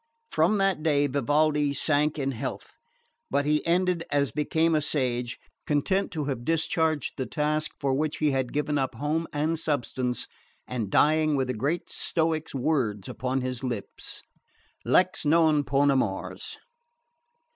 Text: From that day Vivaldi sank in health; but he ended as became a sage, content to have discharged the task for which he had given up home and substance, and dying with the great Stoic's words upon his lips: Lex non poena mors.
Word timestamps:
From 0.31 0.57
that 0.57 0.81
day 0.81 1.05
Vivaldi 1.05 1.73
sank 1.73 2.17
in 2.17 2.31
health; 2.31 2.75
but 3.29 3.45
he 3.45 3.63
ended 3.67 4.03
as 4.09 4.31
became 4.31 4.73
a 4.73 4.81
sage, 4.81 5.37
content 5.67 6.11
to 6.13 6.23
have 6.25 6.43
discharged 6.43 7.17
the 7.17 7.27
task 7.27 7.69
for 7.79 7.93
which 7.93 8.17
he 8.17 8.31
had 8.31 8.51
given 8.51 8.79
up 8.79 8.95
home 8.95 9.27
and 9.31 9.59
substance, 9.59 10.27
and 10.67 10.89
dying 10.89 11.35
with 11.35 11.49
the 11.49 11.53
great 11.53 11.87
Stoic's 11.91 12.55
words 12.55 13.07
upon 13.09 13.41
his 13.41 13.63
lips: 13.63 14.23
Lex 14.83 15.23
non 15.23 15.63
poena 15.63 15.95
mors. 15.95 16.57